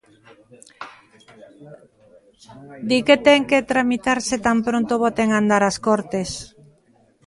Di 2.89 2.99
que 3.07 3.17
ten 3.25 3.41
que 3.49 3.67
tramitarse 3.71 4.35
tan 4.45 4.57
pronto 4.67 4.93
boten 5.03 5.27
a 5.31 5.37
andar 5.41 5.63
as 5.69 5.77
Cortes. 5.87 6.29